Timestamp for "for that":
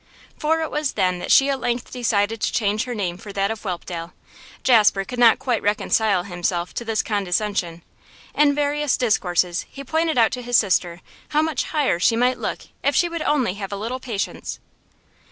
3.19-3.51